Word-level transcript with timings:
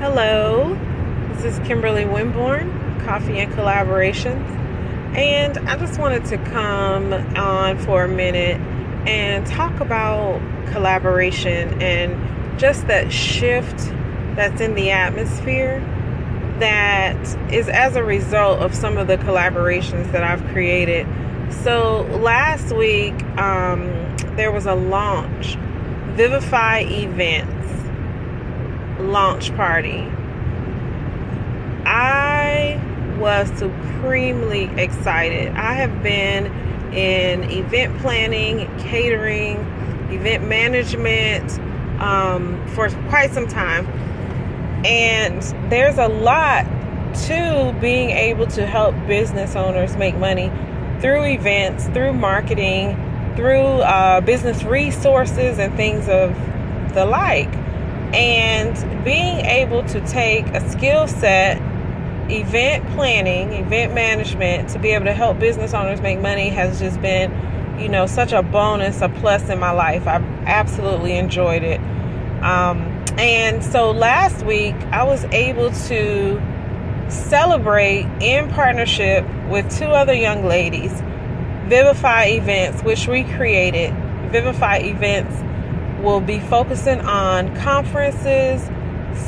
Hello, 0.00 0.74
this 1.34 1.44
is 1.44 1.68
Kimberly 1.68 2.04
Winborn, 2.04 3.04
Coffee 3.04 3.38
and 3.38 3.52
Collaborations, 3.52 4.42
and 5.14 5.58
I 5.68 5.76
just 5.76 6.00
wanted 6.00 6.24
to 6.24 6.38
come 6.38 7.12
on 7.12 7.76
for 7.80 8.04
a 8.04 8.08
minute 8.08 8.58
and 9.06 9.46
talk 9.46 9.78
about 9.80 10.40
collaboration 10.72 11.82
and 11.82 12.58
just 12.58 12.86
that 12.86 13.12
shift 13.12 13.76
that's 14.36 14.62
in 14.62 14.74
the 14.74 14.90
atmosphere 14.90 15.80
that 16.60 17.52
is 17.52 17.68
as 17.68 17.94
a 17.94 18.02
result 18.02 18.60
of 18.60 18.74
some 18.74 18.96
of 18.96 19.06
the 19.06 19.18
collaborations 19.18 20.10
that 20.12 20.24
I've 20.24 20.42
created. 20.54 21.06
So 21.50 22.08
last 22.22 22.74
week, 22.74 23.22
um, 23.36 24.16
there 24.36 24.50
was 24.50 24.64
a 24.64 24.74
launch, 24.74 25.56
Vivify 26.16 26.84
Events 26.84 27.59
launch 29.00 29.54
party. 29.56 30.06
I 31.84 32.80
was 33.18 33.48
supremely 33.58 34.64
excited. 34.76 35.52
I 35.54 35.74
have 35.74 36.02
been 36.02 36.46
in 36.92 37.44
event 37.44 37.98
planning, 37.98 38.66
catering, 38.78 39.58
event 40.10 40.46
management 40.46 41.58
um, 42.00 42.66
for 42.68 42.88
quite 43.08 43.30
some 43.32 43.46
time. 43.46 43.86
And 44.84 45.42
there's 45.70 45.98
a 45.98 46.08
lot 46.08 46.64
to 47.26 47.76
being 47.80 48.10
able 48.10 48.46
to 48.46 48.66
help 48.66 48.94
business 49.06 49.56
owners 49.56 49.96
make 49.96 50.16
money 50.16 50.50
through 51.00 51.24
events, 51.24 51.86
through 51.88 52.12
marketing, 52.12 52.94
through 53.36 53.58
uh, 53.58 54.20
business 54.20 54.62
resources, 54.64 55.58
and 55.58 55.74
things 55.76 56.08
of 56.08 56.34
the 56.94 57.04
like. 57.04 57.52
And 58.14 59.04
being 59.04 59.44
able 59.46 59.84
to 59.88 60.00
take 60.06 60.46
a 60.48 60.68
skill 60.70 61.06
set, 61.06 61.58
event 62.30 62.86
planning, 62.90 63.52
event 63.52 63.94
management, 63.94 64.68
to 64.70 64.78
be 64.78 64.90
able 64.90 65.06
to 65.06 65.12
help 65.12 65.38
business 65.38 65.74
owners 65.74 66.00
make 66.00 66.20
money 66.20 66.48
has 66.48 66.78
just 66.78 67.00
been, 67.00 67.78
you 67.78 67.88
know, 67.88 68.06
such 68.06 68.32
a 68.32 68.42
bonus, 68.42 69.00
a 69.00 69.08
plus 69.08 69.48
in 69.48 69.58
my 69.58 69.70
life. 69.70 70.06
I've 70.06 70.24
absolutely 70.46 71.16
enjoyed 71.16 71.62
it. 71.62 71.80
Um, 72.42 72.80
and 73.18 73.62
so 73.64 73.90
last 73.90 74.44
week, 74.44 74.74
I 74.92 75.04
was 75.04 75.24
able 75.26 75.70
to 75.88 76.40
celebrate 77.08 78.06
in 78.20 78.48
partnership 78.50 79.24
with 79.48 79.70
two 79.76 79.86
other 79.86 80.14
young 80.14 80.46
ladies 80.46 80.92
Vivify 81.68 82.24
Events, 82.24 82.82
which 82.82 83.06
we 83.06 83.24
created. 83.24 83.94
Vivify 84.30 84.78
Events 84.78 85.36
will 86.02 86.20
be 86.20 86.40
focusing 86.40 87.00
on 87.00 87.54
conferences, 87.56 88.62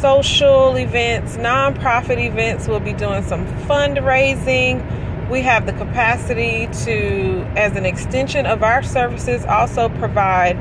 social 0.00 0.76
events, 0.76 1.36
nonprofit 1.36 2.18
events. 2.24 2.68
We'll 2.68 2.80
be 2.80 2.92
doing 2.92 3.22
some 3.22 3.46
fundraising. 3.66 5.28
We 5.30 5.42
have 5.42 5.66
the 5.66 5.72
capacity 5.72 6.68
to, 6.84 7.46
as 7.56 7.76
an 7.76 7.84
extension 7.84 8.46
of 8.46 8.62
our 8.62 8.82
services, 8.82 9.44
also 9.44 9.88
provide 9.90 10.56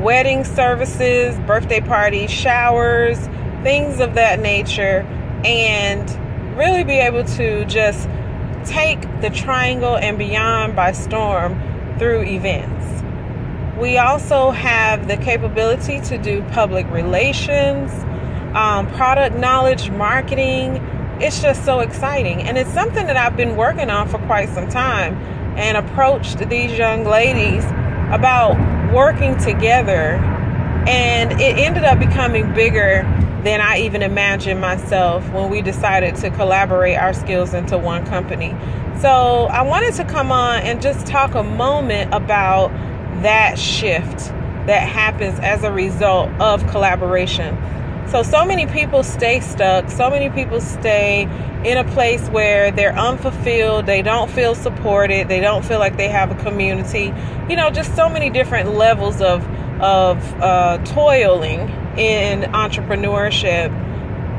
wedding 0.00 0.44
services, 0.44 1.38
birthday 1.40 1.80
parties, 1.80 2.30
showers, 2.30 3.18
things 3.62 4.00
of 4.00 4.14
that 4.14 4.40
nature, 4.40 5.00
and 5.44 6.56
really 6.56 6.84
be 6.84 6.94
able 6.94 7.24
to 7.24 7.64
just 7.66 8.08
take 8.64 9.00
the 9.20 9.30
triangle 9.30 9.96
and 9.96 10.18
beyond 10.18 10.74
by 10.76 10.92
storm 10.92 11.60
through 11.98 12.22
events. 12.22 13.02
We 13.78 13.96
also 13.96 14.50
have 14.50 15.06
the 15.06 15.16
capability 15.16 16.00
to 16.00 16.18
do 16.18 16.42
public 16.50 16.90
relations, 16.90 17.92
um, 18.56 18.88
product 18.94 19.36
knowledge, 19.36 19.88
marketing. 19.90 20.76
It's 21.20 21.40
just 21.40 21.64
so 21.64 21.78
exciting. 21.78 22.42
And 22.42 22.58
it's 22.58 22.72
something 22.72 23.06
that 23.06 23.16
I've 23.16 23.36
been 23.36 23.56
working 23.56 23.88
on 23.88 24.08
for 24.08 24.18
quite 24.18 24.48
some 24.48 24.68
time 24.68 25.14
and 25.56 25.76
approached 25.76 26.38
these 26.48 26.76
young 26.76 27.04
ladies 27.04 27.64
about 28.12 28.56
working 28.92 29.36
together. 29.38 30.16
And 30.88 31.40
it 31.40 31.56
ended 31.58 31.84
up 31.84 32.00
becoming 32.00 32.52
bigger 32.54 33.02
than 33.44 33.60
I 33.60 33.78
even 33.78 34.02
imagined 34.02 34.60
myself 34.60 35.28
when 35.30 35.50
we 35.50 35.62
decided 35.62 36.16
to 36.16 36.30
collaborate 36.30 36.98
our 36.98 37.12
skills 37.12 37.54
into 37.54 37.78
one 37.78 38.04
company. 38.06 38.56
So 39.00 39.46
I 39.52 39.62
wanted 39.62 39.94
to 39.94 40.04
come 40.04 40.32
on 40.32 40.62
and 40.62 40.82
just 40.82 41.06
talk 41.06 41.36
a 41.36 41.44
moment 41.44 42.12
about 42.12 42.72
that 43.22 43.58
shift 43.58 44.28
that 44.66 44.86
happens 44.86 45.38
as 45.40 45.64
a 45.64 45.72
result 45.72 46.30
of 46.40 46.66
collaboration. 46.68 47.56
So, 48.08 48.22
so 48.22 48.44
many 48.44 48.66
people 48.66 49.02
stay 49.02 49.40
stuck. 49.40 49.90
So 49.90 50.08
many 50.08 50.30
people 50.30 50.60
stay 50.60 51.24
in 51.64 51.76
a 51.76 51.84
place 51.92 52.26
where 52.28 52.70
they're 52.70 52.96
unfulfilled. 52.96 53.86
They 53.86 54.00
don't 54.02 54.30
feel 54.30 54.54
supported. 54.54 55.28
They 55.28 55.40
don't 55.40 55.64
feel 55.64 55.78
like 55.78 55.96
they 55.96 56.08
have 56.08 56.30
a 56.30 56.42
community. 56.42 57.12
You 57.50 57.56
know, 57.56 57.70
just 57.70 57.94
so 57.96 58.08
many 58.08 58.30
different 58.30 58.74
levels 58.74 59.20
of 59.20 59.46
of 59.80 60.18
uh, 60.42 60.78
toiling 60.84 61.60
in 61.98 62.42
entrepreneurship. 62.52 63.70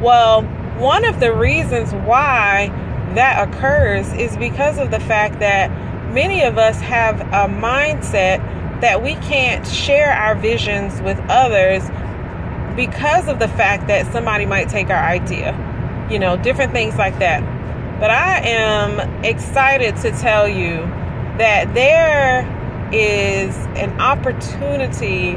Well, 0.00 0.42
one 0.78 1.04
of 1.04 1.20
the 1.20 1.32
reasons 1.32 1.92
why 1.92 2.68
that 3.14 3.48
occurs 3.48 4.12
is 4.14 4.36
because 4.36 4.78
of 4.78 4.90
the 4.90 5.00
fact 5.00 5.40
that 5.40 5.70
many 6.12 6.42
of 6.42 6.58
us 6.58 6.80
have 6.80 7.20
a 7.20 7.52
mindset 7.52 8.38
that 8.80 9.02
we 9.02 9.14
can't 9.16 9.66
share 9.66 10.12
our 10.12 10.34
visions 10.34 11.00
with 11.02 11.18
others 11.28 11.82
because 12.76 13.26
of 13.28 13.38
the 13.38 13.48
fact 13.48 13.88
that 13.88 14.10
somebody 14.12 14.46
might 14.46 14.68
take 14.68 14.88
our 14.88 15.02
idea, 15.02 15.52
you 16.10 16.18
know, 16.18 16.36
different 16.36 16.72
things 16.72 16.96
like 16.96 17.18
that. 17.18 17.40
But 17.98 18.10
I 18.10 18.40
am 18.46 19.24
excited 19.24 19.96
to 19.96 20.12
tell 20.12 20.48
you 20.48 20.76
that 21.38 21.74
there 21.74 22.46
is 22.92 23.56
an 23.76 24.00
opportunity, 24.00 25.36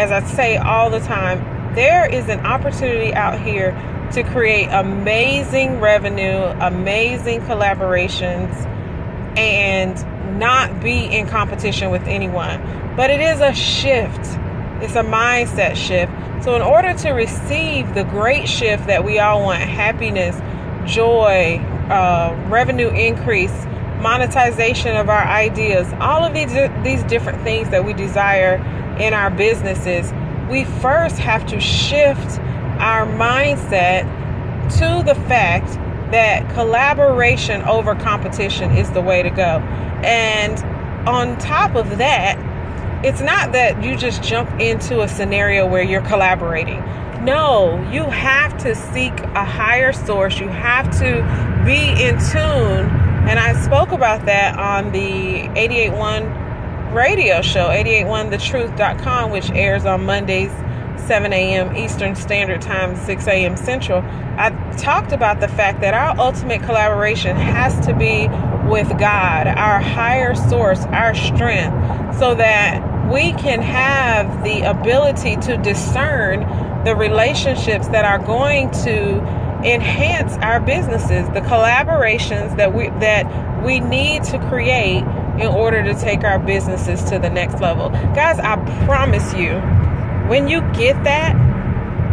as 0.00 0.10
I 0.10 0.22
say 0.24 0.56
all 0.56 0.88
the 0.88 1.00
time, 1.00 1.74
there 1.74 2.12
is 2.12 2.28
an 2.28 2.40
opportunity 2.46 3.12
out 3.12 3.38
here 3.40 3.72
to 4.12 4.22
create 4.22 4.68
amazing 4.70 5.80
revenue, 5.80 6.38
amazing 6.60 7.42
collaborations, 7.42 8.50
and 9.36 9.98
not 10.38 10.80
be 10.80 11.04
in 11.04 11.26
competition 11.26 11.90
with 11.90 12.02
anyone. 12.04 12.60
But 12.96 13.10
it 13.10 13.20
is 13.20 13.40
a 13.40 13.52
shift, 13.52 14.20
it's 14.82 14.96
a 14.96 15.02
mindset 15.02 15.76
shift. 15.76 16.12
So, 16.42 16.54
in 16.54 16.62
order 16.62 16.94
to 16.94 17.10
receive 17.10 17.94
the 17.94 18.04
great 18.04 18.48
shift 18.48 18.86
that 18.86 19.04
we 19.04 19.18
all 19.18 19.42
want 19.42 19.60
happiness, 19.60 20.36
joy, 20.90 21.58
uh, 21.90 22.36
revenue 22.48 22.88
increase, 22.88 23.52
monetization 24.00 24.96
of 24.96 25.08
our 25.08 25.24
ideas, 25.24 25.92
all 26.00 26.24
of 26.24 26.34
these, 26.34 26.52
these 26.84 27.02
different 27.04 27.42
things 27.42 27.70
that 27.70 27.84
we 27.84 27.92
desire 27.92 28.56
in 29.00 29.14
our 29.14 29.30
businesses, 29.30 30.12
we 30.48 30.64
first 30.64 31.18
have 31.18 31.44
to 31.46 31.60
shift 31.60 32.38
our 32.78 33.06
mindset 33.06 34.02
to 34.78 35.02
the 35.04 35.14
fact 35.26 35.76
that 36.10 36.48
collaboration 36.54 37.62
over 37.62 37.94
competition 37.94 38.70
is 38.72 38.90
the 38.92 39.00
way 39.00 39.22
to 39.22 39.30
go. 39.30 39.60
And 40.04 40.58
on 41.08 41.38
top 41.38 41.74
of 41.74 41.98
that, 41.98 42.38
it's 43.04 43.20
not 43.20 43.52
that 43.52 43.82
you 43.82 43.96
just 43.96 44.22
jump 44.22 44.50
into 44.60 45.02
a 45.02 45.08
scenario 45.08 45.66
where 45.66 45.82
you're 45.82 46.02
collaborating. 46.02 46.80
No, 47.24 47.80
you 47.90 48.04
have 48.04 48.56
to 48.58 48.74
seek 48.74 49.12
a 49.20 49.44
higher 49.44 49.92
source. 49.92 50.38
You 50.38 50.48
have 50.48 50.90
to 50.98 51.64
be 51.64 51.90
in 52.02 52.18
tune. 52.30 52.90
And 53.28 53.38
I 53.38 53.60
spoke 53.62 53.92
about 53.92 54.24
that 54.26 54.58
on 54.58 54.92
the 54.92 55.42
881 55.58 56.92
radio 56.94 57.42
show, 57.42 57.68
881thetruth.com, 57.68 59.30
which 59.30 59.50
airs 59.50 59.84
on 59.84 60.04
Mondays 60.04 60.52
7 61.00 61.32
a.m. 61.32 61.76
Eastern 61.76 62.14
Standard 62.14 62.60
Time, 62.60 62.96
6 62.96 63.26
a.m. 63.26 63.56
Central, 63.56 64.02
I 64.36 64.50
talked 64.76 65.12
about 65.12 65.40
the 65.40 65.48
fact 65.48 65.80
that 65.80 65.94
our 65.94 66.18
ultimate 66.18 66.62
collaboration 66.62 67.36
has 67.36 67.78
to 67.86 67.94
be 67.94 68.28
with 68.68 68.88
God, 68.98 69.46
our 69.46 69.80
higher 69.80 70.34
source, 70.34 70.80
our 70.86 71.14
strength, 71.14 72.18
so 72.18 72.34
that 72.34 73.10
we 73.10 73.32
can 73.32 73.62
have 73.62 74.44
the 74.44 74.62
ability 74.62 75.36
to 75.36 75.56
discern 75.56 76.40
the 76.84 76.94
relationships 76.94 77.88
that 77.88 78.04
are 78.04 78.18
going 78.18 78.70
to 78.70 79.18
enhance 79.64 80.34
our 80.38 80.60
businesses, 80.60 81.26
the 81.30 81.40
collaborations 81.40 82.56
that 82.56 82.72
we 82.74 82.88
that 83.00 83.64
we 83.64 83.80
need 83.80 84.22
to 84.22 84.38
create 84.48 85.02
in 85.40 85.46
order 85.46 85.82
to 85.82 85.94
take 85.94 86.22
our 86.24 86.38
businesses 86.38 87.02
to 87.04 87.18
the 87.18 87.30
next 87.30 87.60
level. 87.60 87.90
Guys, 88.14 88.38
I 88.38 88.56
promise 88.86 89.34
you 89.34 89.50
when 90.28 90.48
you 90.48 90.60
get 90.72 91.02
that, 91.04 91.34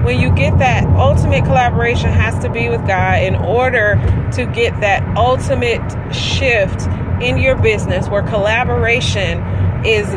when 0.03 0.19
you 0.19 0.31
get 0.33 0.57
that 0.59 0.85
ultimate 0.97 1.44
collaboration 1.45 2.09
has 2.09 2.38
to 2.44 2.50
be 2.50 2.69
with 2.69 2.85
God 2.88 3.21
in 3.23 3.35
order 3.35 3.95
to 4.33 4.45
get 4.45 4.79
that 4.81 5.17
ultimate 5.17 5.81
shift 6.13 6.88
in 7.21 7.38
your 7.38 7.56
business 7.56 8.09
where 8.09 8.23
collaboration 8.23 9.39
is 9.85 10.07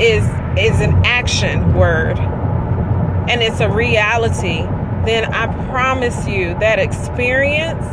is 0.00 0.24
is 0.58 0.80
an 0.80 0.94
action 1.04 1.74
word 1.74 2.18
and 2.18 3.42
it's 3.42 3.60
a 3.60 3.68
reality 3.68 4.62
then 5.06 5.32
I 5.32 5.46
promise 5.68 6.26
you 6.26 6.54
that 6.58 6.78
experience 6.78 7.84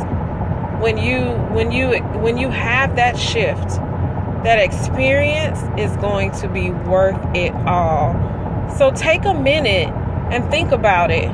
when 0.82 0.98
you 0.98 1.22
when 1.54 1.70
you 1.70 1.98
when 2.20 2.36
you 2.36 2.50
have 2.50 2.96
that 2.96 3.16
shift, 3.16 3.68
that 4.44 4.58
experience 4.58 5.60
is 5.78 5.96
going 5.98 6.32
to 6.32 6.48
be 6.48 6.70
worth 6.70 7.16
it 7.34 7.54
all. 7.66 8.12
So 8.76 8.90
take 8.90 9.24
a 9.24 9.34
minute 9.34 9.88
and 10.32 10.50
think 10.50 10.72
about 10.72 11.10
it. 11.10 11.30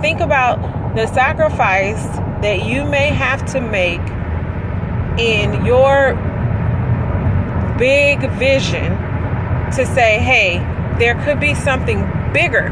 Think 0.00 0.20
about 0.20 0.94
the 0.94 1.06
sacrifice 1.06 2.04
that 2.42 2.64
you 2.66 2.84
may 2.84 3.08
have 3.08 3.44
to 3.52 3.60
make 3.60 4.00
in 5.18 5.64
your 5.64 6.14
big 7.78 8.28
vision 8.32 8.92
to 9.72 9.86
say, 9.86 10.18
hey, 10.18 10.58
there 10.98 11.14
could 11.24 11.40
be 11.40 11.54
something 11.54 12.00
bigger 12.32 12.68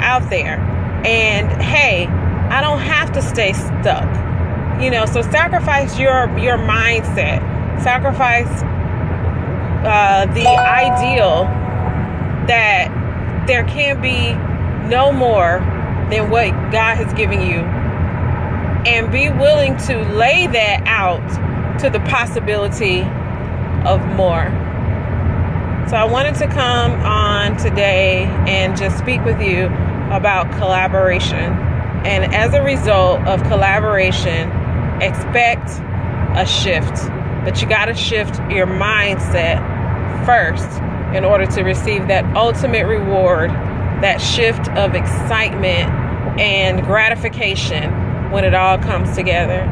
out 0.00 0.28
there. 0.30 0.58
And 1.04 1.50
hey, 1.62 2.06
I 2.06 2.60
don't 2.60 2.80
have 2.80 3.12
to 3.12 3.22
stay 3.22 3.52
stuck. 3.52 4.08
You 4.80 4.90
know, 4.90 5.06
so 5.06 5.22
sacrifice 5.22 5.98
your 5.98 6.36
your 6.38 6.58
mindset. 6.58 7.40
Sacrifice 7.82 8.62
uh, 9.84 10.26
the 10.32 10.46
ideal 10.46 11.44
that 12.46 13.01
there 13.46 13.64
can 13.64 14.00
be 14.00 14.32
no 14.88 15.12
more 15.12 15.60
than 16.10 16.30
what 16.30 16.50
God 16.70 16.96
has 16.96 17.12
given 17.14 17.40
you. 17.40 17.60
And 18.84 19.10
be 19.12 19.30
willing 19.30 19.76
to 19.86 19.98
lay 20.14 20.46
that 20.48 20.82
out 20.86 21.78
to 21.80 21.88
the 21.88 22.00
possibility 22.00 23.02
of 23.86 24.04
more. 24.16 24.50
So 25.88 25.96
I 25.96 26.04
wanted 26.04 26.34
to 26.36 26.46
come 26.48 26.92
on 27.02 27.56
today 27.56 28.24
and 28.46 28.76
just 28.76 28.98
speak 28.98 29.24
with 29.24 29.40
you 29.40 29.66
about 30.10 30.50
collaboration. 30.58 31.52
And 32.04 32.34
as 32.34 32.54
a 32.54 32.62
result 32.62 33.20
of 33.26 33.42
collaboration, 33.44 34.50
expect 35.00 35.68
a 36.36 36.46
shift. 36.46 36.94
But 37.44 37.60
you 37.60 37.68
got 37.68 37.86
to 37.86 37.94
shift 37.94 38.36
your 38.50 38.66
mindset 38.66 39.71
first 40.24 40.68
in 41.14 41.24
order 41.24 41.46
to 41.46 41.62
receive 41.62 42.08
that 42.08 42.24
ultimate 42.36 42.86
reward, 42.86 43.50
that 44.02 44.20
shift 44.20 44.68
of 44.70 44.94
excitement 44.94 45.90
and 46.40 46.82
gratification 46.84 48.30
when 48.30 48.44
it 48.44 48.54
all 48.54 48.78
comes 48.78 49.14
together. 49.14 49.68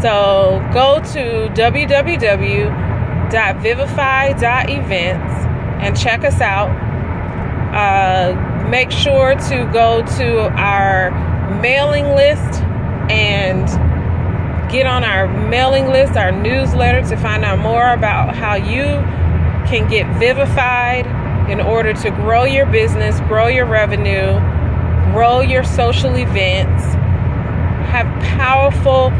So 0.00 0.66
go 0.72 1.00
to 1.12 1.52
www 1.54 2.94
www.vivify.events 3.34 5.34
and 5.82 5.98
check 5.98 6.22
us 6.24 6.40
out. 6.40 6.70
Uh, 7.74 8.34
make 8.68 8.90
sure 8.90 9.34
to 9.34 9.68
go 9.72 10.02
to 10.16 10.48
our 10.52 11.10
mailing 11.60 12.14
list 12.14 12.62
and 13.10 13.66
get 14.70 14.86
on 14.86 15.04
our 15.04 15.26
mailing 15.48 15.88
list, 15.88 16.16
our 16.16 16.32
newsletter, 16.32 17.06
to 17.08 17.16
find 17.16 17.44
out 17.44 17.58
more 17.58 17.92
about 17.92 18.34
how 18.34 18.54
you 18.54 18.84
can 19.74 19.90
get 19.90 20.06
vivified 20.20 21.04
in 21.50 21.60
order 21.60 21.92
to 21.92 22.10
grow 22.10 22.44
your 22.44 22.64
business, 22.64 23.18
grow 23.22 23.48
your 23.48 23.66
revenue, 23.66 24.38
grow 25.12 25.40
your 25.40 25.64
social 25.64 26.14
events, 26.14 26.84
have 27.90 28.06
powerful, 28.22 29.10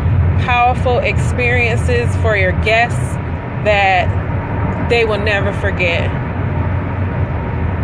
powerful 0.45 0.99
experiences 0.99 2.15
for 2.19 2.37
your 2.37 2.53
guests 2.63 3.15
that 3.65 4.89
they 4.89 5.05
will 5.05 5.19
never 5.19 5.53
forget. 5.55 6.09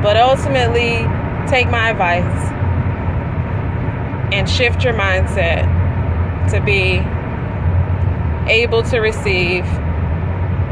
But 0.01 0.17
ultimately, 0.17 0.99
take 1.51 1.69
my 1.69 1.91
advice 1.91 2.53
and 4.33 4.49
shift 4.49 4.85
your 4.85 4.95
mindset 4.95 5.67
to 6.51 6.61
be 6.61 7.01
able 8.49 8.85
to 8.85 9.01
receive, 9.01 9.65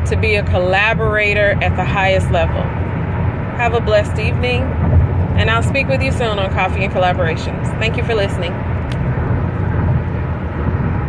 to 0.08 0.16
be 0.16 0.36
a 0.36 0.42
collaborator 0.44 1.58
at 1.62 1.76
the 1.76 1.84
highest 1.84 2.30
level. 2.30 2.62
Have 3.56 3.74
a 3.74 3.80
blessed 3.80 4.18
evening, 4.18 4.62
and 4.62 5.50
I'll 5.50 5.62
speak 5.62 5.88
with 5.88 6.02
you 6.02 6.12
soon 6.12 6.38
on 6.38 6.50
Coffee 6.52 6.84
and 6.84 6.92
Collaborations. 6.92 7.66
Thank 7.78 7.96
you 7.96 8.04
for 8.04 8.14
listening. 8.14 8.52